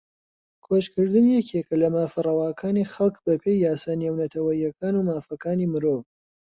[0.65, 6.01] کۆچکردن یەکێکە لە مافە ڕەواکانی خەڵک بەپێی یاسا نێونەتەوەییەکان و مافەکانی مرۆڤ